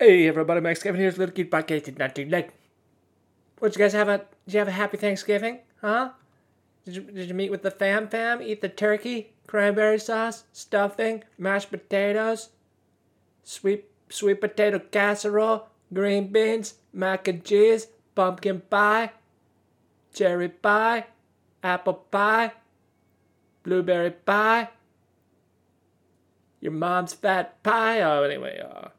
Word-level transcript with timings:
Hey 0.00 0.28
everybody, 0.28 0.60
Max 0.60 0.80
Kevin 0.80 1.00
here's 1.00 1.18
Little 1.18 1.34
Cute 1.34 1.50
Podcast. 1.50 1.82
Did 1.82 1.98
not 1.98 2.14
too 2.14 2.24
late. 2.24 2.50
What 3.58 3.74
you 3.74 3.80
guys 3.80 3.94
have 3.94 4.08
a? 4.08 4.18
Did 4.46 4.54
you 4.54 4.58
have 4.60 4.68
a 4.68 4.70
happy 4.70 4.96
Thanksgiving? 4.96 5.58
Huh? 5.80 6.10
Did 6.84 6.94
you 6.94 7.02
did 7.02 7.26
you 7.26 7.34
meet 7.34 7.50
with 7.50 7.62
the 7.62 7.72
fam 7.72 8.06
fam? 8.06 8.40
Eat 8.40 8.60
the 8.60 8.68
turkey, 8.68 9.32
cranberry 9.48 9.98
sauce, 9.98 10.44
stuffing, 10.52 11.24
mashed 11.36 11.72
potatoes, 11.72 12.50
sweet 13.42 13.86
sweet 14.08 14.40
potato 14.40 14.78
casserole, 14.78 15.66
green 15.92 16.28
beans, 16.28 16.74
mac 16.92 17.26
and 17.26 17.44
cheese, 17.44 17.88
pumpkin 18.14 18.62
pie, 18.70 19.10
cherry 20.14 20.48
pie, 20.48 21.06
apple 21.64 21.94
pie, 21.94 22.52
blueberry 23.64 24.12
pie. 24.12 24.68
Your 26.60 26.70
mom's 26.70 27.14
fat 27.14 27.60
pie. 27.64 28.00
Oh, 28.00 28.22
anyway, 28.22 28.60
uh. 28.60 28.90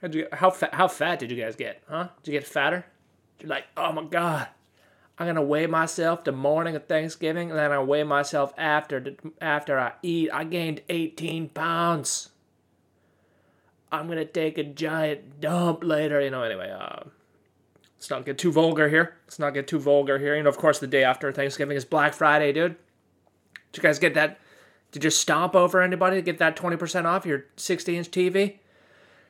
How'd 0.00 0.14
you, 0.14 0.28
how 0.32 0.50
fat? 0.50 0.74
How 0.74 0.88
fat 0.88 1.18
did 1.18 1.30
you 1.30 1.36
guys 1.42 1.56
get? 1.56 1.82
Huh? 1.88 2.08
Did 2.22 2.32
you 2.32 2.38
get 2.38 2.46
fatter? 2.46 2.86
You're 3.40 3.48
like, 3.48 3.64
oh 3.76 3.92
my 3.92 4.04
god, 4.04 4.48
I'm 5.18 5.26
gonna 5.26 5.42
weigh 5.42 5.66
myself 5.66 6.22
the 6.22 6.32
morning 6.32 6.76
of 6.76 6.86
Thanksgiving, 6.86 7.50
and 7.50 7.58
then 7.58 7.72
I 7.72 7.80
weigh 7.80 8.04
myself 8.04 8.52
after 8.56 9.16
after 9.40 9.78
I 9.78 9.92
eat. 10.02 10.30
I 10.32 10.44
gained 10.44 10.82
18 10.88 11.48
pounds. 11.48 12.30
I'm 13.90 14.06
gonna 14.06 14.24
take 14.24 14.58
a 14.58 14.64
giant 14.64 15.40
dump 15.40 15.82
later. 15.82 16.20
You 16.20 16.30
know. 16.30 16.42
Anyway, 16.42 16.70
uh, 16.70 17.04
let's 17.96 18.10
not 18.10 18.24
get 18.24 18.38
too 18.38 18.52
vulgar 18.52 18.88
here. 18.88 19.16
Let's 19.26 19.40
not 19.40 19.54
get 19.54 19.66
too 19.66 19.80
vulgar 19.80 20.18
here. 20.18 20.36
You 20.36 20.44
know, 20.44 20.48
of 20.48 20.58
course, 20.58 20.78
the 20.78 20.86
day 20.86 21.02
after 21.02 21.32
Thanksgiving 21.32 21.76
is 21.76 21.84
Black 21.84 22.14
Friday, 22.14 22.52
dude. 22.52 22.76
Did 23.72 23.78
you 23.78 23.82
guys 23.82 23.98
get 23.98 24.14
that? 24.14 24.38
Did 24.92 25.02
you 25.02 25.10
stomp 25.10 25.56
over 25.56 25.82
anybody 25.82 26.16
to 26.16 26.22
get 26.22 26.38
that 26.38 26.56
20% 26.56 27.04
off 27.04 27.26
your 27.26 27.44
60 27.56 27.96
inch 27.96 28.10
TV? 28.10 28.58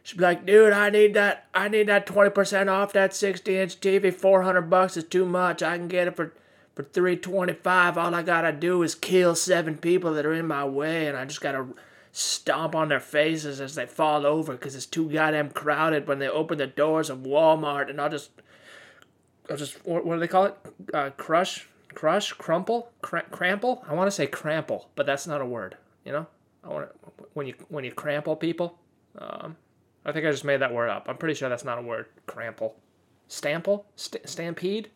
She'd 0.02 0.16
be 0.16 0.24
like, 0.24 0.46
dude, 0.46 0.72
I 0.72 0.90
need 0.90 1.14
that. 1.14 1.46
I 1.52 1.68
need 1.68 1.88
that 1.88 2.06
twenty 2.06 2.30
percent 2.30 2.70
off 2.70 2.92
that 2.94 3.14
sixty 3.14 3.58
inch 3.58 3.80
TV. 3.80 4.12
Four 4.12 4.42
hundred 4.42 4.70
bucks 4.70 4.96
is 4.96 5.04
too 5.04 5.26
much. 5.26 5.62
I 5.62 5.76
can 5.76 5.88
get 5.88 6.08
it 6.08 6.16
for 6.16 6.32
for 6.74 6.82
three 6.82 7.16
twenty 7.16 7.52
five. 7.52 7.98
All 7.98 8.14
I 8.14 8.22
gotta 8.22 8.52
do 8.52 8.82
is 8.82 8.94
kill 8.94 9.34
seven 9.34 9.76
people 9.76 10.14
that 10.14 10.24
are 10.24 10.32
in 10.32 10.46
my 10.46 10.64
way, 10.64 11.06
and 11.06 11.16
I 11.16 11.24
just 11.24 11.40
gotta 11.40 11.66
stomp 12.12 12.74
on 12.74 12.88
their 12.88 13.00
faces 13.00 13.60
as 13.60 13.74
they 13.74 13.86
fall 13.86 14.26
over 14.26 14.52
because 14.52 14.74
it's 14.74 14.86
too 14.86 15.10
goddamn 15.10 15.50
crowded 15.50 16.06
when 16.06 16.18
they 16.18 16.28
open 16.28 16.58
the 16.58 16.66
doors 16.66 17.10
of 17.10 17.18
Walmart, 17.18 17.90
and 17.90 18.00
I'll 18.00 18.10
just, 18.10 18.30
I'll 19.50 19.56
just 19.56 19.84
what, 19.86 20.04
what 20.04 20.14
do 20.14 20.20
they 20.20 20.28
call 20.28 20.46
it? 20.46 20.56
Uh, 20.94 21.10
crush, 21.10 21.68
crush, 21.94 22.32
crumple, 22.32 22.90
Cr- 23.02 23.18
crample. 23.30 23.84
I 23.88 23.94
want 23.94 24.08
to 24.08 24.12
say 24.12 24.26
crample, 24.26 24.88
but 24.94 25.06
that's 25.06 25.26
not 25.26 25.40
a 25.40 25.46
word. 25.46 25.76
You 26.04 26.12
know, 26.12 26.26
I 26.64 26.68
want 26.68 26.88
when 27.34 27.46
you 27.46 27.54
when 27.68 27.84
you 27.84 27.92
crample 27.92 28.36
people. 28.36 28.78
Um, 29.18 29.56
I 30.08 30.12
think 30.12 30.24
I 30.24 30.30
just 30.30 30.44
made 30.44 30.62
that 30.62 30.72
word 30.72 30.88
up. 30.88 31.06
I'm 31.06 31.18
pretty 31.18 31.34
sure 31.34 31.50
that's 31.50 31.66
not 31.66 31.78
a 31.78 31.82
word. 31.82 32.06
Crample, 32.26 32.76
stample, 33.28 33.84
St- 33.94 34.26
stampede. 34.26 34.88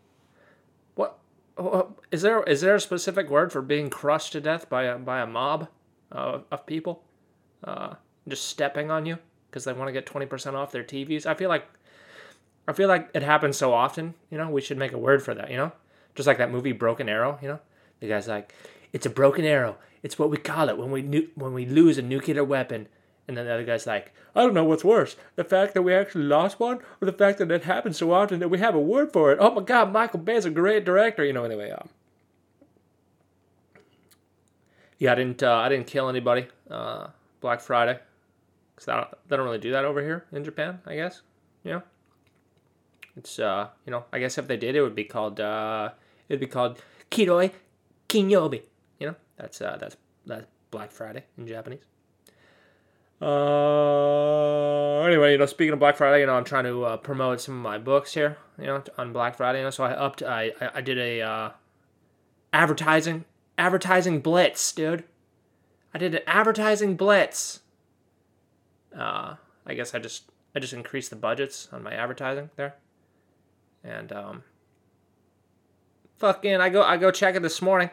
What? 0.94 1.18
what 1.56 1.90
is 2.10 2.22
there? 2.22 2.42
Is 2.44 2.62
there 2.62 2.74
a 2.74 2.80
specific 2.80 3.28
word 3.28 3.52
for 3.52 3.60
being 3.60 3.90
crushed 3.90 4.32
to 4.32 4.40
death 4.40 4.70
by 4.70 4.84
a 4.84 4.96
by 4.96 5.20
a 5.20 5.26
mob 5.26 5.68
uh, 6.10 6.38
of 6.50 6.64
people, 6.64 7.02
uh, 7.62 7.94
just 8.26 8.46
stepping 8.48 8.90
on 8.90 9.04
you 9.04 9.18
because 9.50 9.64
they 9.64 9.74
want 9.74 9.88
to 9.88 9.92
get 9.92 10.06
twenty 10.06 10.24
percent 10.24 10.56
off 10.56 10.72
their 10.72 10.82
TVs? 10.82 11.26
I 11.26 11.34
feel 11.34 11.50
like, 11.50 11.66
I 12.66 12.72
feel 12.72 12.88
like 12.88 13.10
it 13.12 13.22
happens 13.22 13.58
so 13.58 13.74
often. 13.74 14.14
You 14.30 14.38
know, 14.38 14.48
we 14.48 14.62
should 14.62 14.78
make 14.78 14.92
a 14.92 14.98
word 14.98 15.22
for 15.22 15.34
that. 15.34 15.50
You 15.50 15.58
know, 15.58 15.72
just 16.14 16.26
like 16.26 16.38
that 16.38 16.50
movie 16.50 16.72
Broken 16.72 17.10
Arrow. 17.10 17.38
You 17.42 17.48
know, 17.48 17.60
the 18.00 18.08
guy's 18.08 18.28
like, 18.28 18.54
it's 18.94 19.04
a 19.04 19.10
broken 19.10 19.44
arrow. 19.44 19.76
It's 20.02 20.18
what 20.18 20.30
we 20.30 20.38
call 20.38 20.70
it 20.70 20.78
when 20.78 20.90
we 20.90 21.02
nu- 21.02 21.28
when 21.34 21.52
we 21.52 21.66
lose 21.66 21.98
a 21.98 22.02
nuclear 22.02 22.42
weapon. 22.44 22.88
And 23.32 23.38
then 23.38 23.46
the 23.46 23.54
other 23.54 23.64
guy's 23.64 23.86
like, 23.86 24.12
I 24.34 24.42
don't 24.42 24.52
know 24.52 24.64
what's 24.64 24.84
worse, 24.84 25.16
the 25.36 25.44
fact 25.44 25.72
that 25.72 25.80
we 25.80 25.94
actually 25.94 26.24
lost 26.24 26.60
one, 26.60 26.80
or 27.00 27.06
the 27.06 27.12
fact 27.12 27.38
that 27.38 27.50
it 27.50 27.64
happens 27.64 27.96
so 27.96 28.12
often 28.12 28.40
that 28.40 28.50
we 28.50 28.58
have 28.58 28.74
a 28.74 28.80
word 28.80 29.10
for 29.10 29.32
it. 29.32 29.38
Oh 29.40 29.54
my 29.54 29.62
God, 29.62 29.90
Michael 29.90 30.18
Bay's 30.18 30.44
a 30.44 30.50
great 30.50 30.84
director. 30.84 31.24
You 31.24 31.32
know, 31.32 31.44
anyway. 31.44 31.70
Um, 31.70 31.88
yeah, 34.98 35.12
I 35.12 35.14
didn't. 35.14 35.42
Uh, 35.42 35.54
I 35.54 35.70
didn't 35.70 35.86
kill 35.86 36.10
anybody. 36.10 36.48
Uh, 36.70 37.06
Black 37.40 37.62
Friday, 37.62 37.98
because 38.74 38.84
they 38.84 38.92
don't, 38.92 39.08
they 39.28 39.36
don't 39.38 39.46
really 39.46 39.58
do 39.58 39.72
that 39.72 39.86
over 39.86 40.02
here 40.02 40.26
in 40.30 40.44
Japan. 40.44 40.80
I 40.86 40.94
guess. 40.96 41.22
Know. 41.64 41.82
It's 43.16 43.38
uh, 43.38 43.68
you 43.86 43.92
know, 43.92 44.04
I 44.12 44.18
guess 44.18 44.36
if 44.36 44.46
they 44.46 44.58
did, 44.58 44.76
it 44.76 44.82
would 44.82 44.94
be 44.94 45.04
called 45.04 45.40
uh, 45.40 45.90
it'd 46.28 46.38
be 46.38 46.46
called 46.46 46.82
Kiroi 47.10 47.52
Kinyobi. 48.10 48.62
You 49.00 49.06
know, 49.06 49.16
that's 49.38 49.62
uh, 49.62 49.78
that's 49.80 49.96
that's 50.26 50.46
Black 50.70 50.90
Friday 50.90 51.24
in 51.38 51.46
Japanese. 51.46 51.84
Uh, 53.22 55.02
anyway, 55.02 55.30
you 55.30 55.38
know, 55.38 55.46
speaking 55.46 55.72
of 55.72 55.78
Black 55.78 55.96
Friday, 55.96 56.20
you 56.20 56.26
know, 56.26 56.34
I'm 56.34 56.42
trying 56.42 56.64
to 56.64 56.84
uh, 56.84 56.96
promote 56.96 57.40
some 57.40 57.54
of 57.54 57.62
my 57.62 57.78
books 57.78 58.14
here, 58.14 58.36
you 58.58 58.66
know, 58.66 58.82
on 58.98 59.12
Black 59.12 59.36
Friday. 59.36 59.58
You 59.58 59.64
know, 59.64 59.70
so 59.70 59.84
I 59.84 59.92
upped, 59.92 60.24
I, 60.24 60.50
I, 60.60 60.70
I 60.74 60.80
did 60.80 60.98
a 60.98 61.20
uh, 61.20 61.50
advertising, 62.52 63.24
advertising 63.56 64.20
blitz, 64.22 64.72
dude. 64.72 65.04
I 65.94 65.98
did 65.98 66.16
an 66.16 66.22
advertising 66.26 66.96
blitz. 66.96 67.60
Uh, 68.96 69.36
I 69.66 69.74
guess 69.74 69.94
I 69.94 70.00
just, 70.00 70.24
I 70.56 70.58
just 70.58 70.72
increased 70.72 71.10
the 71.10 71.16
budgets 71.16 71.68
on 71.70 71.84
my 71.84 71.94
advertising 71.94 72.50
there, 72.56 72.74
and 73.84 74.12
um, 74.12 74.42
fucking, 76.18 76.56
I 76.56 76.70
go, 76.70 76.82
I 76.82 76.96
go 76.96 77.12
check 77.12 77.36
it 77.36 77.42
this 77.42 77.62
morning. 77.62 77.90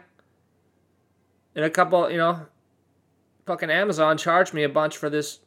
In 1.55 1.63
a 1.63 1.69
couple, 1.69 2.09
you 2.09 2.17
know, 2.17 2.47
fucking 3.49 3.71
Amazon 3.71 4.15
charged 4.15 4.53
me 4.53 4.61
a 4.61 4.69
bunch 4.69 4.95
for 4.95 5.09
this, 5.09 5.39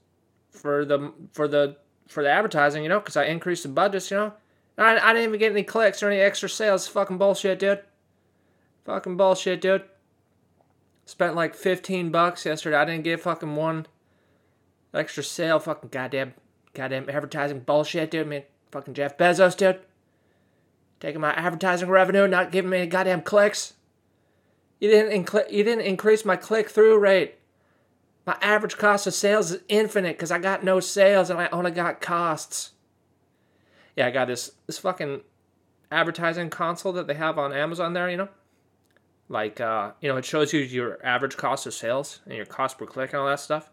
for 0.50 0.84
the 0.84 1.12
for 1.30 1.46
the 1.46 1.76
for 2.08 2.24
the 2.24 2.28
advertising, 2.28 2.82
you 2.82 2.88
know, 2.88 2.98
because 2.98 3.16
I 3.16 3.26
increased 3.26 3.62
the 3.62 3.68
budgets, 3.68 4.10
you 4.10 4.16
know. 4.16 4.32
I, 4.76 4.98
I 4.98 5.12
didn't 5.12 5.28
even 5.28 5.38
get 5.38 5.52
any 5.52 5.62
clicks 5.62 6.02
or 6.02 6.10
any 6.10 6.20
extra 6.20 6.48
sales. 6.48 6.88
Fucking 6.88 7.16
bullshit, 7.16 7.60
dude. 7.60 7.84
Fucking 8.86 9.16
bullshit, 9.16 9.60
dude. 9.60 9.84
Spent 11.04 11.36
like 11.36 11.54
15 11.54 12.10
bucks 12.10 12.44
yesterday. 12.44 12.76
I 12.76 12.84
didn't 12.84 13.04
get 13.04 13.20
fucking 13.20 13.54
one 13.54 13.86
extra 14.92 15.22
sale. 15.22 15.60
Fucking 15.60 15.91
goddamn, 15.91 16.34
goddamn 16.74 17.08
advertising 17.08 17.60
bullshit, 17.60 18.10
dude. 18.10 18.26
Man, 18.26 18.42
fucking 18.72 18.94
Jeff 18.94 19.16
Bezos, 19.16 19.56
dude. 19.56 19.78
Taking 20.98 21.20
my 21.20 21.34
advertising 21.34 21.88
revenue, 21.88 22.26
not 22.26 22.50
giving 22.50 22.70
me 22.72 22.78
any 22.78 22.86
goddamn 22.88 23.22
clicks. 23.22 23.74
You 24.80 24.91
didn't, 24.91 25.24
inc- 25.24 25.52
you 25.52 25.62
didn't 25.62 25.84
increase 25.84 26.24
my 26.24 26.34
click 26.34 26.68
through 26.68 26.98
rate. 26.98 27.36
My 28.25 28.37
average 28.41 28.77
cost 28.77 29.06
of 29.06 29.15
sales 29.15 29.50
is 29.50 29.62
infinite 29.69 30.16
because 30.16 30.31
I 30.31 30.38
got 30.38 30.62
no 30.62 30.78
sales 30.81 31.28
and 31.28 31.41
I 31.41 31.49
only 31.49 31.72
got 31.72 32.00
costs. 32.00 32.72
Yeah, 33.97 34.06
I 34.06 34.10
got 34.10 34.27
this 34.27 34.53
this 34.66 34.78
fucking 34.78 35.22
advertising 35.91 36.50
console 36.50 36.93
that 36.93 37.06
they 37.06 37.15
have 37.15 37.38
on 37.38 37.53
Amazon 37.53 37.93
there, 37.93 38.09
you 38.09 38.16
know? 38.16 38.28
Like 39.28 39.60
uh, 39.60 39.93
you 40.00 40.09
know, 40.09 40.16
it 40.16 40.25
shows 40.25 40.53
you 40.53 40.60
your 40.60 41.05
average 41.05 41.37
cost 41.37 41.66
of 41.66 41.75
sales 41.75 42.21
and 42.27 42.34
your 42.34 42.47
cost 42.47 42.78
per 42.78 42.87
click 42.87 43.12
and 43.12 43.21
all 43.21 43.27
that 43.27 43.41
stuff. 43.41 43.71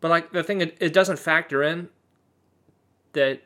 But 0.00 0.10
like 0.10 0.32
the 0.32 0.44
thing 0.44 0.60
it, 0.60 0.76
it 0.80 0.92
doesn't 0.92 1.18
factor 1.18 1.62
in 1.62 1.88
that 3.12 3.42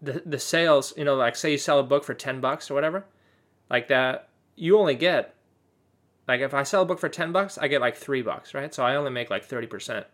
the 0.00 0.22
the 0.24 0.38
sales, 0.38 0.94
you 0.96 1.04
know, 1.04 1.16
like 1.16 1.36
say 1.36 1.52
you 1.52 1.58
sell 1.58 1.78
a 1.78 1.84
book 1.84 2.04
for 2.04 2.14
10 2.14 2.40
bucks 2.40 2.70
or 2.70 2.74
whatever, 2.74 3.06
like 3.70 3.88
that 3.88 4.28
you 4.54 4.78
only 4.78 4.94
get 4.94 5.34
like 6.32 6.40
if 6.40 6.54
I 6.54 6.62
sell 6.62 6.82
a 6.82 6.86
book 6.86 6.98
for 6.98 7.10
10 7.10 7.30
bucks, 7.30 7.58
I 7.58 7.68
get 7.68 7.82
like 7.82 7.94
3 7.94 8.22
bucks, 8.22 8.54
right? 8.54 8.72
So 8.74 8.82
I 8.82 8.96
only 8.96 9.10
make 9.10 9.28
like 9.28 9.46
30% 9.46 10.04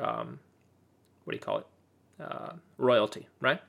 um 0.00 0.38
what 1.24 1.32
do 1.32 1.36
you 1.36 1.40
call 1.40 1.58
it? 1.58 1.66
Uh, 2.22 2.52
royalty, 2.78 3.28
right? 3.40 3.60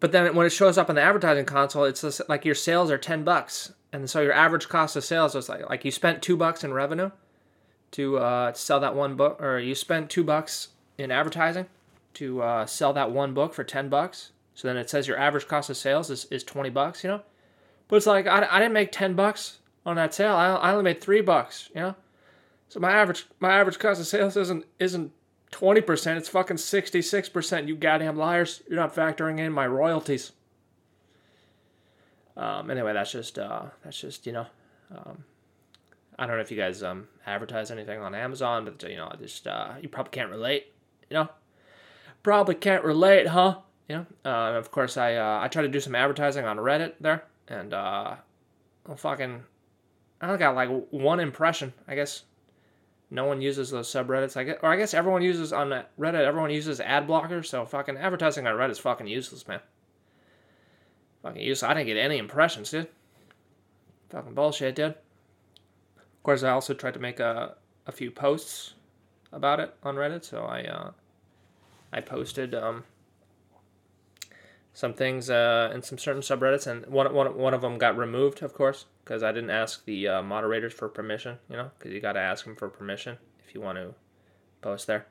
But 0.00 0.12
then 0.12 0.34
when 0.34 0.46
it 0.46 0.50
shows 0.50 0.78
up 0.78 0.88
on 0.88 0.94
the 0.96 1.02
advertising 1.02 1.44
console, 1.44 1.84
it's 1.84 2.00
just 2.00 2.22
like 2.28 2.44
your 2.46 2.54
sales 2.54 2.90
are 2.90 2.98
10 2.98 3.22
bucks. 3.22 3.72
And 3.92 4.08
so 4.08 4.22
your 4.22 4.32
average 4.32 4.68
cost 4.68 4.96
of 4.96 5.04
sales 5.04 5.34
is 5.34 5.48
like 5.50 5.68
like 5.68 5.84
you 5.84 5.90
spent 5.90 6.22
2 6.22 6.36
bucks 6.36 6.64
in 6.64 6.72
revenue 6.72 7.10
to 7.92 8.18
uh, 8.18 8.52
sell 8.54 8.80
that 8.80 8.94
one 8.94 9.16
book 9.16 9.40
or 9.40 9.58
you 9.58 9.74
spent 9.74 10.08
2 10.08 10.24
bucks 10.24 10.68
in 10.96 11.10
advertising 11.10 11.66
to 12.14 12.42
uh, 12.42 12.64
sell 12.64 12.92
that 12.94 13.10
one 13.10 13.34
book 13.34 13.52
for 13.52 13.64
10 13.64 13.88
bucks. 13.90 14.32
So 14.54 14.66
then 14.68 14.76
it 14.76 14.88
says 14.88 15.06
your 15.06 15.18
average 15.18 15.46
cost 15.46 15.70
of 15.70 15.76
sales 15.76 16.10
is, 16.10 16.24
is 16.30 16.42
20 16.42 16.70
bucks, 16.70 17.04
you 17.04 17.10
know? 17.10 17.22
But 17.90 17.96
it's 17.96 18.06
like 18.06 18.26
I, 18.26 18.46
I 18.50 18.58
didn't 18.60 18.72
make 18.72 18.92
10 18.92 19.14
bucks 19.14 19.58
on 19.84 19.96
that 19.96 20.14
sale. 20.14 20.34
I, 20.34 20.54
I 20.54 20.70
only 20.70 20.84
made 20.84 21.00
3 21.00 21.20
bucks, 21.20 21.68
you 21.74 21.80
know? 21.80 21.96
So 22.68 22.78
my 22.78 22.92
average 22.92 23.26
my 23.40 23.52
average 23.52 23.80
cost 23.80 24.00
of 24.00 24.06
sales 24.06 24.36
isn't 24.36 24.64
isn't 24.78 25.12
20%, 25.50 26.16
it's 26.16 26.28
fucking 26.28 26.56
66%, 26.56 27.66
you 27.66 27.74
goddamn 27.74 28.16
liars. 28.16 28.62
You're 28.68 28.78
not 28.78 28.94
factoring 28.94 29.40
in 29.40 29.52
my 29.52 29.66
royalties. 29.66 30.30
Um, 32.36 32.70
anyway, 32.70 32.92
that's 32.92 33.10
just 33.10 33.38
uh, 33.38 33.64
that's 33.82 34.00
just, 34.00 34.26
you 34.26 34.32
know, 34.32 34.46
um, 34.94 35.24
I 36.18 36.26
don't 36.26 36.36
know 36.36 36.42
if 36.42 36.50
you 36.50 36.56
guys 36.56 36.82
um, 36.82 37.08
advertise 37.26 37.70
anything 37.70 38.00
on 38.00 38.14
Amazon, 38.14 38.64
but 38.64 38.88
you 38.88 38.96
know, 38.96 39.12
just 39.18 39.46
uh, 39.46 39.72
you 39.82 39.88
probably 39.88 40.12
can't 40.12 40.30
relate, 40.30 40.72
you 41.08 41.14
know? 41.14 41.28
Probably 42.22 42.54
can't 42.54 42.84
relate, 42.84 43.26
huh? 43.26 43.58
You 43.88 43.96
know, 43.96 44.06
uh, 44.24 44.56
of 44.56 44.70
course, 44.70 44.96
I 44.96 45.16
uh, 45.16 45.40
I 45.42 45.48
try 45.48 45.62
to 45.62 45.68
do 45.68 45.80
some 45.80 45.96
advertising 45.96 46.44
on 46.44 46.58
Reddit 46.58 46.94
there, 47.00 47.24
and 47.50 47.74
uh, 47.74 48.14
well, 48.86 48.96
fucking, 48.96 49.42
I 50.22 50.26
only 50.26 50.38
got 50.38 50.54
like 50.54 50.70
one 50.90 51.20
impression, 51.20 51.74
I 51.86 51.94
guess. 51.94 52.22
no 53.10 53.24
one 53.24 53.42
uses 53.42 53.70
those 53.70 53.88
subreddits. 53.88 54.36
I 54.36 54.44
guess, 54.44 54.58
or 54.62 54.70
I 54.70 54.76
guess 54.76 54.94
everyone 54.94 55.22
uses 55.22 55.52
on 55.52 55.68
Reddit. 55.98 56.24
Everyone 56.24 56.50
uses 56.50 56.80
ad 56.80 57.06
blocker. 57.06 57.42
So 57.42 57.66
fucking 57.66 57.96
advertising 57.96 58.46
on 58.46 58.54
Reddit 58.54 58.70
is 58.70 58.78
fucking 58.78 59.08
useless, 59.08 59.46
man. 59.48 59.60
Fucking 61.22 61.42
useless. 61.42 61.68
I 61.68 61.74
didn't 61.74 61.88
get 61.88 61.96
any 61.96 62.18
impressions, 62.18 62.70
dude. 62.70 62.88
Fucking 64.10 64.34
bullshit, 64.34 64.76
dude. 64.76 64.94
Of 65.96 66.22
course, 66.22 66.42
I 66.42 66.50
also 66.50 66.72
tried 66.72 66.94
to 66.94 67.00
make 67.00 67.20
a 67.20 67.56
a 67.86 67.92
few 67.92 68.10
posts 68.10 68.74
about 69.32 69.58
it 69.58 69.74
on 69.82 69.96
Reddit. 69.96 70.24
So 70.24 70.44
I 70.44 70.62
uh, 70.64 70.90
I 71.92 72.00
posted 72.00 72.54
um, 72.54 72.84
some 74.80 74.94
things 74.94 75.28
uh, 75.28 75.70
in 75.74 75.82
some 75.82 75.98
certain 75.98 76.22
subreddits, 76.22 76.66
and 76.66 76.86
one, 76.86 77.12
one, 77.12 77.36
one 77.36 77.52
of 77.52 77.60
them 77.60 77.76
got 77.76 77.98
removed, 77.98 78.42
of 78.42 78.54
course, 78.54 78.86
because 79.04 79.22
I 79.22 79.30
didn't 79.30 79.50
ask 79.50 79.84
the 79.84 80.08
uh, 80.08 80.22
moderators 80.22 80.72
for 80.72 80.88
permission, 80.88 81.36
you 81.50 81.56
know, 81.56 81.70
because 81.78 81.92
you 81.92 82.00
got 82.00 82.14
to 82.14 82.20
ask 82.20 82.46
them 82.46 82.56
for 82.56 82.70
permission 82.70 83.18
if 83.46 83.54
you 83.54 83.60
want 83.60 83.76
to 83.76 83.94
post 84.62 84.86
there. 84.86 85.06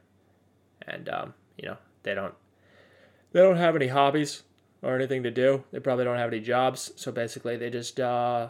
And, 0.87 1.07
um, 1.09 1.35
you 1.55 1.67
know, 1.67 1.77
they 2.01 2.15
don't, 2.15 2.33
they 3.31 3.41
don't 3.41 3.57
have 3.57 3.75
any 3.75 3.89
hobbies 3.89 4.41
or 4.81 4.95
anything 4.95 5.21
to 5.21 5.29
do. 5.29 5.63
They 5.71 5.79
probably 5.79 6.03
don't 6.03 6.17
have 6.17 6.33
any 6.33 6.41
jobs. 6.41 6.91
So 6.95 7.11
basically, 7.11 7.55
they 7.55 7.69
just 7.69 7.99
uh, 7.99 8.47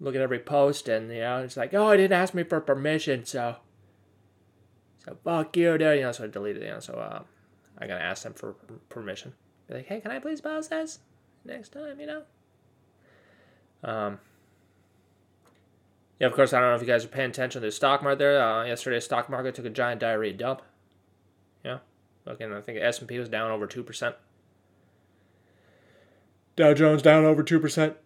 look 0.00 0.14
at 0.16 0.20
every 0.20 0.40
post 0.40 0.86
and, 0.86 1.10
you 1.10 1.20
know, 1.20 1.38
it's 1.38 1.56
like, 1.56 1.72
oh, 1.72 1.88
I 1.88 1.96
didn't 1.96 2.20
ask 2.20 2.34
me 2.34 2.42
for 2.42 2.60
permission, 2.60 3.24
so, 3.24 3.56
so 5.02 5.16
fuck 5.24 5.56
you, 5.56 5.78
dude. 5.78 5.96
You 5.96 6.02
know, 6.02 6.12
so 6.12 6.24
I 6.24 6.26
deleted 6.26 6.62
it, 6.62 6.66
you 6.66 6.72
know, 6.72 6.80
so 6.80 6.92
uh, 6.92 7.22
I 7.78 7.86
got 7.86 7.96
to 7.96 8.04
ask 8.04 8.24
them 8.24 8.34
for 8.34 8.52
permission. 8.90 9.32
Be 9.68 9.74
like, 9.74 9.86
hey, 9.86 10.00
can 10.00 10.10
I 10.10 10.18
please 10.18 10.40
pause 10.40 10.68
this 10.68 11.00
next 11.44 11.70
time? 11.70 12.00
You 12.00 12.06
know. 12.06 12.22
Um. 13.84 14.18
Yeah, 16.18 16.26
of 16.26 16.32
course. 16.32 16.52
I 16.52 16.60
don't 16.60 16.70
know 16.70 16.74
if 16.74 16.80
you 16.80 16.86
guys 16.86 17.04
are 17.04 17.08
paying 17.08 17.30
attention 17.30 17.60
to 17.60 17.66
the 17.66 17.72
stock 17.72 18.02
market 18.02 18.18
there. 18.18 18.42
Uh, 18.42 18.64
yesterday, 18.64 18.98
stock 18.98 19.28
market 19.30 19.54
took 19.54 19.66
a 19.66 19.70
giant 19.70 20.00
diarrhea 20.00 20.32
dump. 20.32 20.62
Yeah, 21.64 21.78
looking. 22.24 22.52
I 22.52 22.60
think 22.60 22.78
S 22.80 22.98
and 22.98 23.08
P 23.08 23.18
was 23.18 23.28
down 23.28 23.50
over 23.50 23.66
two 23.66 23.82
percent. 23.82 24.16
Dow 26.56 26.74
Jones 26.74 27.02
down 27.02 27.24
over 27.24 27.42
two 27.42 27.60
percent. 27.60 27.96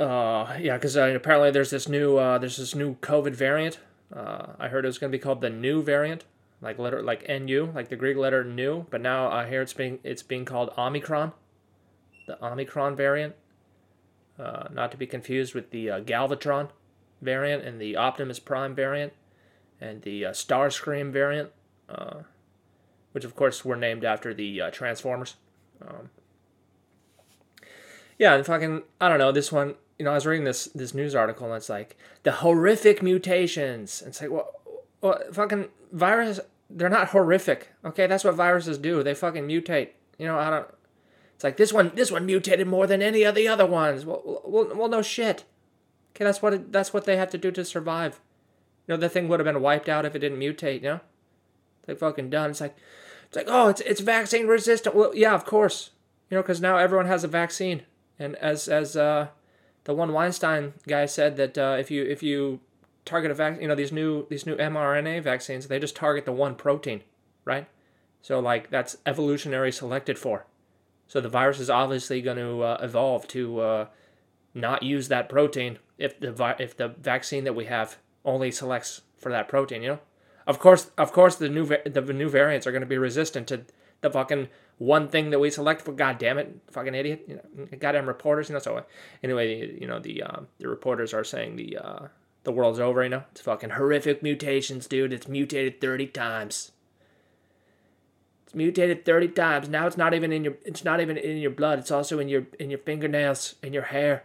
Uh, 0.00 0.56
yeah, 0.60 0.74
because 0.74 0.96
uh, 0.96 1.12
apparently 1.14 1.50
there's 1.50 1.70
this 1.70 1.88
new 1.88 2.16
uh, 2.16 2.38
there's 2.38 2.56
this 2.56 2.74
new 2.74 2.94
COVID 2.96 3.34
variant. 3.34 3.78
Uh, 4.12 4.54
I 4.58 4.68
heard 4.68 4.84
it 4.84 4.88
was 4.88 4.98
going 4.98 5.12
to 5.12 5.18
be 5.18 5.22
called 5.22 5.40
the 5.40 5.50
new 5.50 5.82
variant 5.82 6.24
like 6.60 6.78
letter 6.78 7.02
like 7.02 7.28
nu, 7.28 7.72
like 7.74 7.88
the 7.88 7.96
Greek 7.96 8.16
letter 8.16 8.42
nu, 8.44 8.86
but 8.90 9.00
now 9.00 9.30
I 9.30 9.48
hear 9.48 9.62
it's 9.62 9.72
being 9.72 9.98
it's 10.02 10.22
being 10.22 10.44
called 10.44 10.70
Omicron, 10.76 11.32
the 12.26 12.42
Omicron 12.44 12.96
variant. 12.96 13.34
Uh, 14.38 14.68
not 14.72 14.92
to 14.92 14.96
be 14.96 15.06
confused 15.06 15.52
with 15.54 15.70
the 15.70 15.90
uh, 15.90 16.00
Galvatron 16.00 16.68
variant 17.20 17.64
and 17.64 17.80
the 17.80 17.96
Optimus 17.96 18.38
Prime 18.38 18.72
variant 18.72 19.12
and 19.80 20.02
the 20.02 20.26
uh, 20.26 20.30
Starscream 20.30 21.10
variant, 21.10 21.50
uh, 21.88 22.22
which 23.12 23.24
of 23.24 23.34
course 23.34 23.64
were 23.64 23.76
named 23.76 24.04
after 24.04 24.32
the 24.32 24.60
uh, 24.60 24.70
Transformers. 24.70 25.34
Um, 25.82 26.10
yeah, 28.18 28.34
and 28.34 28.44
fucking 28.44 28.82
I 29.00 29.08
don't 29.08 29.18
know 29.18 29.32
this 29.32 29.52
one. 29.52 29.74
You 29.98 30.04
know, 30.04 30.12
I 30.12 30.14
was 30.14 30.26
reading 30.26 30.44
this 30.44 30.66
this 30.66 30.94
news 30.94 31.14
article 31.14 31.46
and 31.46 31.56
it's 31.56 31.68
like 31.68 31.96
the 32.22 32.32
horrific 32.32 33.02
mutations. 33.02 34.00
And 34.00 34.10
it's 34.10 34.20
like, 34.20 34.30
well, 34.30 34.57
well, 35.00 35.20
fucking 35.32 35.68
virus, 35.92 36.40
they're 36.70 36.88
not 36.88 37.08
horrific. 37.08 37.72
Okay, 37.84 38.06
that's 38.06 38.24
what 38.24 38.34
viruses 38.34 38.78
do. 38.78 39.02
They 39.02 39.14
fucking 39.14 39.46
mutate. 39.46 39.90
You 40.18 40.26
know, 40.26 40.38
I 40.38 40.50
don't. 40.50 40.68
It's 41.34 41.44
like 41.44 41.56
this 41.56 41.72
one. 41.72 41.92
This 41.94 42.10
one 42.10 42.26
mutated 42.26 42.66
more 42.66 42.86
than 42.86 43.00
any 43.00 43.22
of 43.22 43.34
the 43.34 43.48
other 43.48 43.66
ones. 43.66 44.04
Well, 44.04 44.42
well, 44.44 44.70
well 44.74 44.88
no 44.88 45.02
shit. 45.02 45.44
Okay, 46.14 46.24
that's 46.24 46.42
what 46.42 46.54
it, 46.54 46.72
that's 46.72 46.92
what 46.92 47.04
they 47.04 47.16
have 47.16 47.30
to 47.30 47.38
do 47.38 47.50
to 47.52 47.64
survive. 47.64 48.20
You 48.86 48.94
know, 48.94 49.00
the 49.00 49.08
thing 49.08 49.28
would 49.28 49.38
have 49.40 49.44
been 49.44 49.62
wiped 49.62 49.88
out 49.88 50.04
if 50.04 50.14
it 50.14 50.18
didn't 50.18 50.40
mutate. 50.40 50.82
You 50.82 50.88
know, 50.88 51.00
they 51.86 51.94
fucking 51.94 52.30
done. 52.30 52.50
It's 52.50 52.60
like, 52.60 52.76
it's 53.28 53.36
like, 53.36 53.46
oh, 53.48 53.68
it's 53.68 53.80
it's 53.82 54.00
vaccine 54.00 54.46
resistant. 54.46 54.96
Well, 54.96 55.14
yeah, 55.14 55.34
of 55.34 55.44
course. 55.44 55.90
You 56.28 56.36
know, 56.36 56.42
because 56.42 56.60
now 56.60 56.76
everyone 56.76 57.06
has 57.06 57.22
a 57.22 57.28
vaccine, 57.28 57.82
and 58.18 58.34
as 58.36 58.68
as 58.68 58.96
uh, 58.96 59.28
the 59.84 59.94
one 59.94 60.12
Weinstein 60.12 60.74
guy 60.86 61.06
said 61.06 61.36
that 61.36 61.56
uh, 61.56 61.76
if 61.78 61.90
you 61.90 62.04
if 62.04 62.22
you 62.22 62.60
target 63.08 63.30
a 63.30 63.34
vaccine. 63.34 63.62
You 63.62 63.68
know 63.68 63.74
these 63.74 63.92
new 63.92 64.26
these 64.28 64.46
new 64.46 64.56
mRNA 64.56 65.22
vaccines. 65.22 65.66
They 65.66 65.78
just 65.78 65.96
target 65.96 66.24
the 66.24 66.32
one 66.32 66.54
protein, 66.54 67.02
right? 67.44 67.66
So 68.22 68.40
like 68.40 68.70
that's 68.70 68.98
evolutionary 69.06 69.72
selected 69.72 70.18
for. 70.18 70.46
So 71.06 71.20
the 71.20 71.28
virus 71.28 71.58
is 71.58 71.70
obviously 71.70 72.20
going 72.20 72.36
to 72.36 72.62
uh, 72.62 72.78
evolve 72.82 73.26
to 73.28 73.60
uh, 73.60 73.86
not 74.54 74.82
use 74.82 75.08
that 75.08 75.28
protein 75.28 75.78
if 75.96 76.20
the 76.20 76.32
vi- 76.32 76.56
if 76.58 76.76
the 76.76 76.88
vaccine 76.88 77.44
that 77.44 77.54
we 77.54 77.64
have 77.64 77.98
only 78.24 78.50
selects 78.50 79.02
for 79.16 79.30
that 79.30 79.48
protein. 79.48 79.82
You 79.82 79.88
know, 79.88 79.98
of 80.46 80.58
course, 80.58 80.90
of 80.98 81.12
course, 81.12 81.36
the 81.36 81.48
new 81.48 81.64
va- 81.64 81.88
the 81.88 82.00
new 82.00 82.28
variants 82.28 82.66
are 82.66 82.72
going 82.72 82.82
to 82.82 82.86
be 82.86 82.98
resistant 82.98 83.48
to 83.48 83.62
the 84.00 84.10
fucking 84.10 84.48
one 84.76 85.08
thing 85.08 85.30
that 85.30 85.40
we 85.40 85.50
select 85.50 85.82
for. 85.82 85.92
God 85.92 86.18
damn 86.18 86.38
it, 86.38 86.60
fucking 86.70 86.94
idiot! 86.94 87.24
You 87.26 87.36
know, 87.36 87.66
goddamn 87.78 88.06
reporters. 88.06 88.48
You 88.48 88.54
know, 88.54 88.60
so 88.60 88.84
anyway, 89.22 89.78
you 89.80 89.86
know 89.86 89.98
the 89.98 90.22
uh, 90.22 90.40
the 90.58 90.68
reporters 90.68 91.14
are 91.14 91.24
saying 91.24 91.56
the 91.56 91.78
uh, 91.78 92.08
the 92.48 92.52
world's 92.52 92.80
over, 92.80 93.02
you 93.02 93.10
know? 93.10 93.24
It's 93.30 93.42
fucking 93.42 93.70
horrific 93.70 94.22
mutations, 94.22 94.86
dude. 94.86 95.12
It's 95.12 95.28
mutated 95.28 95.82
30 95.82 96.06
times. 96.06 96.72
It's 98.44 98.54
mutated 98.54 99.04
30 99.04 99.28
times. 99.28 99.68
Now 99.68 99.86
it's 99.86 99.98
not 99.98 100.14
even 100.14 100.32
in 100.32 100.44
your 100.44 100.54
it's 100.64 100.82
not 100.82 101.02
even 101.02 101.18
in 101.18 101.36
your 101.36 101.50
blood. 101.50 101.78
It's 101.78 101.90
also 101.90 102.18
in 102.18 102.30
your 102.30 102.46
in 102.58 102.70
your 102.70 102.78
fingernails, 102.78 103.56
in 103.62 103.74
your 103.74 103.82
hair. 103.82 104.24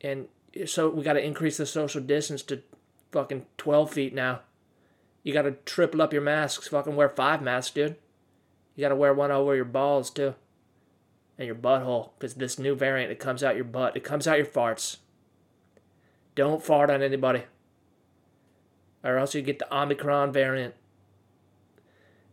And 0.00 0.28
so 0.66 0.88
we 0.88 1.02
got 1.02 1.14
to 1.14 1.24
increase 1.24 1.56
the 1.56 1.66
social 1.66 2.00
distance 2.00 2.42
to 2.42 2.62
fucking 3.10 3.46
12 3.58 3.90
feet 3.90 4.14
now. 4.14 4.42
You 5.24 5.32
got 5.32 5.42
to 5.42 5.56
triple 5.64 6.00
up 6.00 6.12
your 6.12 6.22
masks. 6.22 6.68
Fucking 6.68 6.94
wear 6.94 7.08
five 7.08 7.42
masks, 7.42 7.74
dude. 7.74 7.96
You 8.76 8.82
got 8.82 8.90
to 8.90 8.96
wear 8.96 9.12
one 9.12 9.32
over 9.32 9.56
your 9.56 9.64
balls 9.64 10.10
too. 10.10 10.36
And 11.36 11.46
your 11.46 11.56
butthole 11.56 12.10
cuz 12.20 12.34
this 12.34 12.60
new 12.60 12.76
variant 12.76 13.10
it 13.10 13.18
comes 13.18 13.42
out 13.42 13.56
your 13.56 13.64
butt. 13.64 13.96
It 13.96 14.04
comes 14.04 14.28
out 14.28 14.38
your 14.38 14.46
farts. 14.46 14.98
Don't 16.34 16.62
fart 16.62 16.90
on 16.90 17.02
anybody. 17.02 17.42
Or 19.04 19.18
else 19.18 19.34
you 19.34 19.42
get 19.42 19.58
the 19.58 19.74
Omicron 19.74 20.32
variant. 20.32 20.74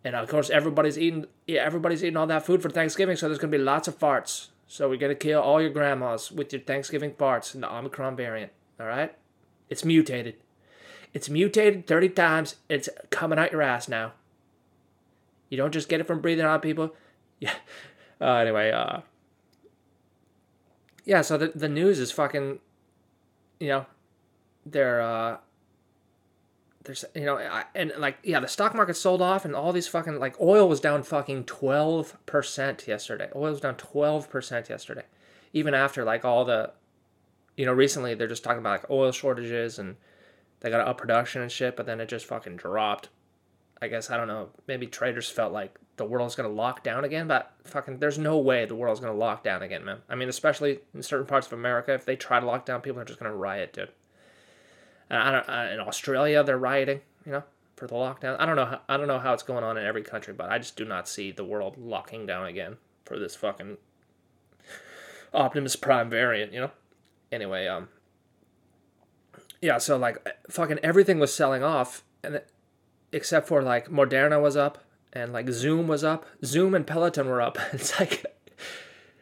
And 0.03 0.15
of 0.15 0.29
course 0.29 0.49
everybody's 0.49 0.97
eating 0.97 1.25
yeah, 1.45 1.61
everybody's 1.61 2.03
eating 2.03 2.17
all 2.17 2.27
that 2.27 2.45
food 2.45 2.61
for 2.61 2.69
Thanksgiving, 2.69 3.17
so 3.17 3.27
there's 3.27 3.39
gonna 3.39 3.51
be 3.51 3.57
lots 3.57 3.87
of 3.87 3.99
farts. 3.99 4.47
So 4.67 4.87
we're 4.87 4.97
gonna 4.97 5.15
kill 5.15 5.41
all 5.41 5.61
your 5.61 5.71
grandmas 5.71 6.31
with 6.31 6.53
your 6.53 6.61
Thanksgiving 6.61 7.11
farts 7.11 7.53
in 7.53 7.61
the 7.61 7.73
Omicron 7.73 8.15
variant. 8.15 8.51
Alright? 8.79 9.15
It's 9.69 9.83
mutated. 9.83 10.35
It's 11.13 11.29
mutated 11.29 11.87
30 11.87 12.09
times. 12.09 12.55
It's 12.69 12.87
coming 13.09 13.39
out 13.39 13.51
your 13.51 13.61
ass 13.61 13.89
now. 13.89 14.13
You 15.49 15.57
don't 15.57 15.73
just 15.73 15.89
get 15.89 15.99
it 15.99 16.07
from 16.07 16.21
breathing 16.21 16.45
on 16.45 16.61
people. 16.61 16.95
Yeah. 17.41 17.53
Uh, 18.19 18.33
anyway, 18.33 18.69
uh, 18.69 18.99
yeah. 21.05 21.21
So 21.21 21.37
the 21.37 21.53
the 21.55 21.69
news 21.69 21.97
is 21.97 22.11
fucking 22.11 22.59
you 23.59 23.67
know, 23.67 23.85
they're 24.65 25.01
uh, 25.01 25.37
there's 26.83 27.05
you 27.13 27.25
know, 27.25 27.37
and 27.75 27.93
like 27.97 28.17
yeah, 28.23 28.39
the 28.39 28.47
stock 28.47 28.73
market 28.73 28.95
sold 28.95 29.21
off, 29.21 29.45
and 29.45 29.55
all 29.55 29.71
these 29.73 29.87
fucking 29.87 30.19
like 30.19 30.39
oil 30.41 30.67
was 30.67 30.79
down 30.79 31.03
fucking 31.03 31.43
twelve 31.45 32.15
percent 32.25 32.87
yesterday. 32.87 33.29
Oil 33.35 33.51
was 33.51 33.61
down 33.61 33.75
twelve 33.75 34.29
percent 34.29 34.69
yesterday, 34.69 35.03
even 35.53 35.73
after 35.73 36.03
like 36.03 36.25
all 36.25 36.45
the, 36.45 36.71
you 37.57 37.65
know, 37.65 37.73
recently 37.73 38.15
they're 38.15 38.27
just 38.27 38.43
talking 38.43 38.59
about 38.59 38.81
like 38.81 38.89
oil 38.89 39.11
shortages 39.11 39.77
and 39.77 39.97
they 40.61 40.69
got 40.69 40.77
to 40.77 40.87
up 40.87 40.97
production 40.97 41.41
and 41.41 41.51
shit, 41.51 41.75
but 41.75 41.85
then 41.85 41.99
it 41.99 42.09
just 42.09 42.25
fucking 42.25 42.55
dropped. 42.55 43.09
I 43.81 43.87
guess 43.87 44.09
I 44.09 44.17
don't 44.17 44.27
know. 44.27 44.49
Maybe 44.67 44.87
traders 44.87 45.29
felt 45.29 45.53
like 45.53 45.77
the 45.95 46.05
world's 46.05 46.35
gonna 46.35 46.49
lock 46.49 46.83
down 46.83 47.03
again, 47.03 47.27
but 47.27 47.53
fucking, 47.63 47.99
there's 47.99 48.17
no 48.17 48.37
way 48.37 48.65
the 48.65 48.75
world's 48.75 48.99
gonna 48.99 49.13
lock 49.13 49.43
down 49.43 49.61
again, 49.61 49.85
man. 49.85 49.99
I 50.09 50.15
mean, 50.15 50.29
especially 50.29 50.79
in 50.93 51.03
certain 51.03 51.25
parts 51.27 51.47
of 51.47 51.53
America, 51.53 51.93
if 51.93 52.05
they 52.05 52.15
try 52.15 52.39
to 52.39 52.45
lock 52.45 52.65
down, 52.65 52.81
people 52.81 53.01
are 53.01 53.05
just 53.05 53.19
gonna 53.19 53.35
riot, 53.35 53.73
dude. 53.73 53.89
And 55.09 55.19
I 55.19 55.31
don't, 55.31 55.49
uh, 55.49 55.73
in 55.73 55.79
Australia, 55.79 56.43
they're 56.43 56.57
rioting, 56.57 57.01
you 57.25 57.31
know, 57.31 57.43
for 57.75 57.87
the 57.87 57.95
lockdown. 57.95 58.35
I 58.39 58.45
don't 58.45 58.55
know. 58.55 58.65
How, 58.65 58.81
I 58.87 58.97
don't 58.97 59.07
know 59.07 59.19
how 59.19 59.33
it's 59.33 59.43
going 59.43 59.63
on 59.63 59.77
in 59.77 59.85
every 59.85 60.03
country, 60.03 60.33
but 60.33 60.49
I 60.49 60.59
just 60.59 60.75
do 60.75 60.85
not 60.85 61.07
see 61.07 61.31
the 61.31 61.43
world 61.43 61.77
locking 61.77 62.25
down 62.25 62.45
again 62.45 62.77
for 63.05 63.17
this 63.17 63.35
fucking 63.35 63.77
Optimus 65.33 65.75
Prime 65.75 66.09
variant, 66.09 66.53
you 66.53 66.59
know. 66.59 66.71
Anyway, 67.31 67.67
um, 67.67 67.89
yeah. 69.61 69.77
So 69.77 69.97
like, 69.97 70.17
fucking 70.49 70.79
everything 70.83 71.19
was 71.19 71.33
selling 71.33 71.63
off, 71.63 72.03
and 72.23 72.35
it, 72.35 72.49
except 73.11 73.47
for 73.47 73.61
like 73.61 73.87
Moderna 73.87 74.41
was 74.41 74.55
up 74.57 74.83
and 75.13 75.33
like 75.33 75.49
Zoom 75.49 75.87
was 75.87 76.03
up. 76.03 76.25
Zoom 76.43 76.75
and 76.75 76.85
Peloton 76.85 77.27
were 77.27 77.41
up. 77.41 77.57
It's 77.73 77.99
like, 77.99 78.25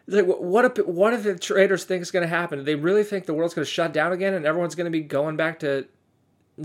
it's 0.08 0.16
like 0.16 0.26
what 0.26 0.66
if 0.66 0.86
what 0.86 1.14
if 1.14 1.24
the 1.24 1.38
traders 1.38 1.84
think 1.84 2.02
is 2.02 2.12
going 2.12 2.24
to 2.24 2.30
happen? 2.30 2.60
Do 2.60 2.66
they 2.66 2.76
really 2.76 3.04
think 3.04 3.26
the 3.26 3.34
world's 3.34 3.54
going 3.54 3.66
to 3.66 3.72
shut 3.72 3.94
down 3.94 4.14
again 4.14 4.34
and 4.34 4.46
everyone's 4.46 4.76
going 4.76 4.86
to 4.86 4.92
be 4.92 5.02
going 5.02 5.36
back 5.36 5.60
to 5.60 5.86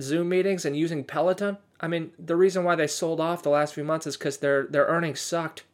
Zoom 0.00 0.28
meetings 0.28 0.64
and 0.64 0.76
using 0.76 1.04
Peloton? 1.04 1.58
I 1.80 1.88
mean, 1.88 2.12
the 2.18 2.36
reason 2.36 2.62
why 2.62 2.76
they 2.76 2.86
sold 2.86 3.20
off 3.20 3.42
the 3.42 3.50
last 3.50 3.74
few 3.74 3.82
months 3.82 4.06
is 4.06 4.16
because 4.16 4.38
their 4.38 4.66
their 4.66 4.86
earnings 4.86 5.20
sucked. 5.20 5.64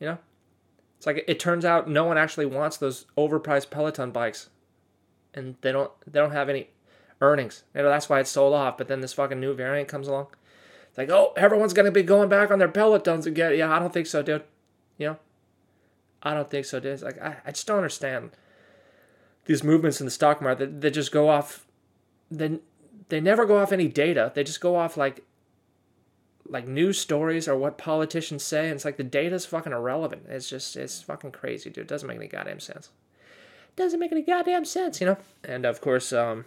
You 0.00 0.06
know, 0.06 0.18
it's 0.96 1.06
like 1.06 1.24
it 1.28 1.38
turns 1.38 1.64
out 1.64 1.88
no 1.88 2.04
one 2.04 2.18
actually 2.18 2.46
wants 2.46 2.76
those 2.76 3.06
overpriced 3.16 3.70
Peloton 3.70 4.10
bikes, 4.10 4.50
and 5.32 5.54
they 5.60 5.70
don't 5.70 5.92
they 6.06 6.18
don't 6.18 6.32
have 6.32 6.48
any 6.48 6.70
earnings. 7.20 7.62
You 7.74 7.82
know, 7.82 7.88
that's 7.88 8.08
why 8.08 8.18
it 8.18 8.26
sold 8.26 8.54
off. 8.54 8.76
But 8.76 8.88
then 8.88 9.00
this 9.00 9.12
fucking 9.12 9.38
new 9.38 9.54
variant 9.54 9.88
comes 9.88 10.08
along. 10.08 10.26
It's 10.94 10.98
like, 10.98 11.10
oh, 11.10 11.32
everyone's 11.36 11.72
gonna 11.72 11.90
be 11.90 12.04
going 12.04 12.28
back 12.28 12.52
on 12.52 12.60
their 12.60 12.68
pelotons 12.68 13.26
again. 13.26 13.58
Yeah, 13.58 13.74
I 13.74 13.80
don't 13.80 13.92
think 13.92 14.06
so, 14.06 14.22
dude. 14.22 14.44
You 14.96 15.06
know, 15.08 15.16
I 16.22 16.34
don't 16.34 16.48
think 16.48 16.66
so, 16.66 16.78
dude. 16.78 16.92
It's 16.92 17.02
like 17.02 17.20
I, 17.20 17.38
I 17.44 17.50
just 17.50 17.66
don't 17.66 17.78
understand 17.78 18.30
these 19.46 19.64
movements 19.64 20.00
in 20.00 20.04
the 20.04 20.12
stock 20.12 20.40
market. 20.40 20.80
They, 20.80 20.88
they 20.88 20.90
just 20.92 21.10
go 21.10 21.28
off. 21.28 21.66
They 22.30 22.60
they 23.08 23.20
never 23.20 23.44
go 23.44 23.58
off 23.58 23.72
any 23.72 23.88
data. 23.88 24.30
They 24.36 24.44
just 24.44 24.60
go 24.60 24.76
off 24.76 24.96
like 24.96 25.24
like 26.48 26.68
news 26.68 27.00
stories 27.00 27.48
or 27.48 27.56
what 27.56 27.76
politicians 27.76 28.44
say, 28.44 28.66
and 28.66 28.76
it's 28.76 28.84
like 28.84 28.96
the 28.96 29.02
data's 29.02 29.46
fucking 29.46 29.72
irrelevant. 29.72 30.26
It's 30.28 30.48
just 30.48 30.76
it's 30.76 31.02
fucking 31.02 31.32
crazy, 31.32 31.70
dude. 31.70 31.86
It 31.86 31.88
doesn't 31.88 32.06
make 32.06 32.18
any 32.18 32.28
goddamn 32.28 32.60
sense. 32.60 32.90
Doesn't 33.74 33.98
make 33.98 34.12
any 34.12 34.22
goddamn 34.22 34.64
sense, 34.64 35.00
you 35.00 35.08
know. 35.08 35.16
And 35.42 35.64
of 35.64 35.80
course, 35.80 36.12
um, 36.12 36.44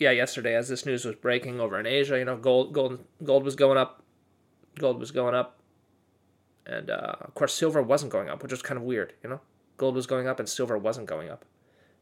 yeah, 0.00 0.10
yesterday 0.10 0.54
as 0.54 0.68
this 0.68 0.86
news 0.86 1.04
was 1.04 1.16
breaking 1.16 1.60
over 1.60 1.78
in 1.78 1.86
Asia, 1.86 2.18
you 2.18 2.24
know, 2.24 2.36
gold 2.36 2.72
gold 2.72 3.04
gold 3.22 3.44
was 3.44 3.56
going 3.56 3.78
up, 3.78 4.02
gold 4.78 4.98
was 4.98 5.10
going 5.10 5.34
up, 5.34 5.58
and 6.66 6.90
uh, 6.90 7.14
of 7.20 7.34
course 7.34 7.54
silver 7.54 7.82
wasn't 7.82 8.12
going 8.12 8.28
up, 8.28 8.42
which 8.42 8.52
was 8.52 8.62
kind 8.62 8.78
of 8.78 8.84
weird, 8.84 9.12
you 9.22 9.30
know. 9.30 9.40
Gold 9.76 9.94
was 9.94 10.06
going 10.06 10.26
up 10.26 10.40
and 10.40 10.48
silver 10.48 10.76
wasn't 10.76 11.06
going 11.06 11.30
up. 11.30 11.44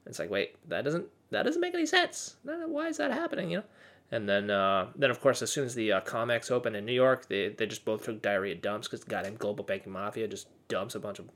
It's 0.07 0.19
like, 0.19 0.31
wait, 0.31 0.57
that 0.69 0.83
doesn't 0.83 1.07
that 1.31 1.43
doesn't 1.43 1.61
make 1.61 1.75
any 1.75 1.87
sense. 1.87 2.37
Why 2.45 2.89
is 2.89 2.97
that 2.99 3.11
happening? 3.13 3.51
You 3.51 3.59
know. 3.59 3.65
And 4.13 4.29
then, 4.29 4.51
uh, 4.51 4.87
then 4.95 5.11
of 5.11 5.21
course, 5.21 5.43
as 5.43 5.51
soon 5.51 5.65
as 5.65 5.75
the 5.75 5.93
uh, 5.93 6.01
Comex 6.01 6.51
opened 6.51 6.77
in 6.77 6.87
New 6.87 6.93
York, 6.93 7.29
they, 7.29 7.49
they 7.49 7.67
just 7.67 7.85
both 7.85 8.05
took 8.05 8.23
diarrhea 8.23 8.55
dumps 8.55 8.87
because 8.87 9.03
goddamn 9.03 9.35
global 9.35 9.65
banking 9.65 9.93
mafia 9.93 10.29
just 10.29 10.47
dumps 10.69 10.95
a 10.95 11.01
bunch 11.01 11.19
of 11.19 11.29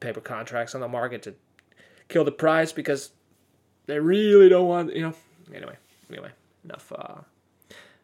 paper 0.00 0.22
contracts 0.22 0.74
on 0.74 0.80
the 0.80 0.88
market 0.88 1.22
to 1.24 1.34
kill 2.08 2.24
the 2.24 2.32
price 2.32 2.72
because 2.72 3.10
they 3.84 3.98
really 3.98 4.48
don't 4.48 4.66
want, 4.66 4.94
you 4.94 5.02
know. 5.02 5.14
Anyway, 5.54 5.76
anyway, 6.10 6.30
enough 6.64 6.92
uh, 6.96 7.20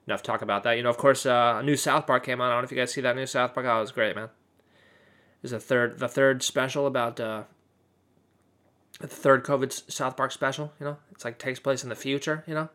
enough 0.06 0.22
talk 0.22 0.42
about 0.42 0.62
that. 0.64 0.76
You 0.76 0.82
know, 0.82 0.90
of 0.90 0.96
course, 0.96 1.26
uh, 1.26 1.58
a 1.60 1.62
new 1.62 1.76
South 1.76 2.06
Park 2.06 2.24
came 2.24 2.40
out. 2.40 2.46
I 2.46 2.54
don't 2.54 2.62
know 2.62 2.64
if 2.64 2.72
you 2.72 2.78
guys 2.78 2.92
see 2.92 3.00
that 3.00 3.16
new 3.16 3.26
South 3.26 3.54
Park. 3.54 3.66
Oh, 3.66 3.78
it 3.78 3.80
was 3.80 3.92
great, 3.92 4.16
man. 4.16 4.28
There's 5.40 5.52
a 5.52 5.60
third, 5.60 5.98
the 5.98 6.08
third 6.08 6.42
special 6.42 6.86
about 6.86 7.18
uh, 7.18 7.42
the 9.00 9.08
third 9.08 9.44
COVID 9.44 9.90
South 9.90 10.16
Park 10.16 10.32
special. 10.32 10.72
You 10.78 10.86
know, 10.86 10.96
it's 11.10 11.24
like 11.24 11.38
takes 11.38 11.58
place 11.58 11.82
in 11.82 11.88
the 11.88 11.96
future. 11.96 12.44
You 12.46 12.54
know, 12.54 12.68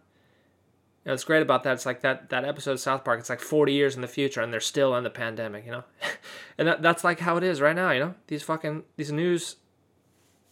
you 1.05 1.09
know, 1.09 1.13
it's 1.13 1.23
great 1.23 1.41
about 1.41 1.63
that. 1.63 1.73
It's 1.73 1.85
like 1.85 2.01
that 2.01 2.29
that 2.29 2.43
episode 2.43 2.73
of 2.73 2.79
South 2.79 3.05
Park. 3.05 3.19
It's 3.19 3.29
like 3.29 3.39
40 3.39 3.71
years 3.71 3.95
in 3.95 4.01
the 4.01 4.07
future, 4.07 4.41
and 4.41 4.51
they're 4.51 4.59
still 4.59 4.95
in 4.95 5.03
the 5.03 5.09
pandemic. 5.09 5.65
You 5.65 5.71
know, 5.71 5.83
and 6.57 6.67
that, 6.67 6.81
that's 6.81 7.03
like 7.03 7.19
how 7.19 7.37
it 7.37 7.43
is 7.43 7.61
right 7.61 7.75
now. 7.75 7.91
You 7.91 7.99
know, 7.99 8.15
these 8.27 8.43
fucking 8.43 8.83
these 8.97 9.11
news 9.11 9.55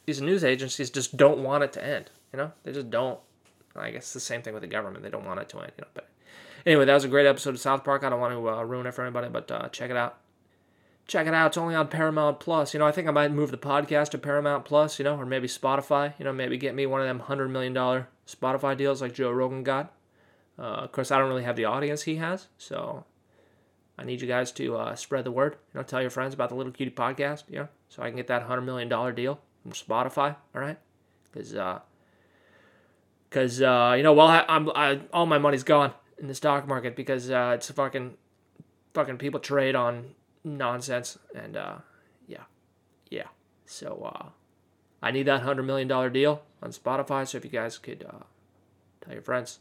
these 0.06 0.22
news 0.22 0.44
agencies 0.44 0.90
just 0.90 1.18
don't 1.18 1.40
want 1.40 1.64
it 1.64 1.74
to 1.74 1.84
end. 1.84 2.12
You 2.32 2.38
know, 2.38 2.52
they 2.64 2.72
just 2.72 2.90
don't. 2.90 3.20
I 3.76 3.92
guess 3.92 4.14
the 4.14 4.20
same 4.20 4.42
thing 4.42 4.54
with 4.54 4.62
the 4.62 4.68
government. 4.68 5.04
They 5.04 5.10
don't 5.10 5.26
want 5.26 5.40
it 5.40 5.50
to 5.50 5.60
end. 5.60 5.72
You 5.78 5.84
know, 5.84 5.90
but 5.94 6.10
anyway, 6.66 6.86
that 6.86 6.94
was 6.94 7.04
a 7.04 7.10
great 7.10 7.26
episode 7.28 7.56
of 7.56 7.60
South 7.60 7.84
Park. 7.84 8.04
I 8.04 8.10
don't 8.10 8.20
want 8.20 8.34
to 8.34 8.50
uh, 8.50 8.64
ruin 8.64 8.88
it 8.88 8.94
for 8.94 9.04
anybody, 9.04 9.30
but 9.30 9.50
uh, 9.52 9.70
check 9.70 9.90
it 9.90 9.98
out. 9.98 10.18
Check 11.08 11.28
it 11.28 11.34
out. 11.34 11.48
It's 11.48 11.58
only 11.58 11.76
on 11.76 11.88
Paramount 11.88 12.40
Plus. 12.40 12.74
You 12.74 12.80
know, 12.80 12.88
I 12.88 12.92
think 12.92 13.08
I 13.08 13.12
might 13.12 13.32
move 13.32 13.52
the 13.52 13.58
podcast 13.58 14.10
to 14.10 14.18
Paramount 14.18 14.66
Plus. 14.66 14.98
You 14.98 15.06
know, 15.06 15.18
or 15.18 15.26
maybe 15.26 15.48
Spotify. 15.48 16.14
You 16.18 16.26
know, 16.26 16.34
maybe 16.34 16.58
get 16.58 16.74
me 16.74 16.86
one 16.86 17.02
of 17.02 17.08
them 17.08 17.20
hundred 17.20 17.50
million 17.50 17.74
dollar 17.74 18.08
Spotify 18.28 18.76
deals 18.76 19.02
like 19.02 19.14
Joe 19.14 19.32
Rogan 19.32 19.64
got. 19.64 19.94
Uh, 20.58 20.64
of 20.64 20.92
course, 20.92 21.12
I 21.12 21.20
don't 21.20 21.30
really 21.30 21.44
have 21.44 21.58
the 21.58 21.66
audience 21.66 22.04
he 22.04 22.16
has, 22.16 22.48
so 22.58 23.04
I 24.00 24.06
need 24.06 24.22
you 24.22 24.28
guys 24.28 24.52
to 24.54 24.78
uh, 24.78 24.96
spread 24.96 25.26
the 25.26 25.32
word. 25.32 25.58
You 25.74 25.80
know, 25.80 25.84
tell 25.84 26.02
your 26.02 26.10
friends 26.10 26.34
about 26.34 26.50
the 26.50 26.56
Little 26.56 26.72
Cutie 26.72 26.92
podcast. 26.92 27.44
You 27.50 27.60
know, 27.60 27.68
so 27.90 28.02
I 28.02 28.08
can 28.08 28.16
get 28.16 28.28
that 28.28 28.44
hundred 28.44 28.62
million 28.62 28.90
dollar 28.90 29.12
deal 29.12 29.40
from 29.62 29.74
Spotify. 29.74 30.36
All 30.56 30.62
right, 30.62 30.78
because 31.32 31.54
because 33.36 33.62
uh, 33.62 33.94
you 33.98 34.02
know, 34.02 34.14
well, 34.14 34.28
I, 34.28 34.46
I'm 34.48 34.70
I, 34.74 35.02
all 35.12 35.26
my 35.26 35.38
money's 35.38 35.66
gone 35.66 35.92
in 36.18 36.28
the 36.28 36.34
stock 36.34 36.66
market 36.70 36.96
because 36.96 37.30
uh, 37.30 37.52
it's 37.56 37.70
fucking 37.70 38.14
fucking 38.94 39.18
people 39.18 39.42
trade 39.42 39.76
on 39.76 40.16
nonsense 40.46 41.20
and 41.36 41.58
uh, 41.58 41.76
yeah, 42.28 42.44
yeah. 43.10 43.28
So 43.66 44.10
uh, 44.16 44.30
I 45.04 45.12
need 45.12 45.24
that 45.24 45.42
hundred 45.42 45.64
million 45.64 45.90
dollar 45.90 46.10
deal 46.10 46.44
on 46.64 46.72
Spotify. 46.72 47.28
So 47.28 47.38
if 47.38 47.44
you 47.44 47.52
guys 47.52 47.78
could 47.78 48.06
uh, 48.08 48.24
tell 49.02 49.12
your 49.12 49.22
friends, 49.22 49.60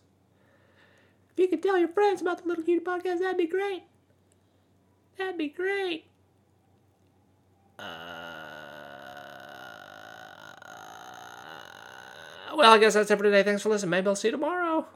if 1.32 1.40
you 1.40 1.48
could 1.48 1.60
tell 1.60 1.76
your 1.76 1.88
friends 1.88 2.22
about 2.22 2.42
the 2.42 2.48
Little 2.48 2.62
Cutie 2.62 2.84
podcast, 2.84 3.18
that'd 3.18 3.36
be 3.36 3.48
great. 3.48 3.82
That'd 5.18 5.36
be 5.36 5.48
great. 5.48 6.04
Uh. 7.76 8.33
well, 12.56 12.72
I 12.72 12.78
guess 12.78 12.94
that's 12.94 13.10
it 13.10 13.16
for 13.16 13.24
today. 13.24 13.42
Thanks 13.42 13.62
for 13.62 13.68
listening. 13.68 13.90
Maybe 13.90 14.08
I'll 14.08 14.16
see 14.16 14.28
you 14.28 14.32
tomorrow. 14.32 14.86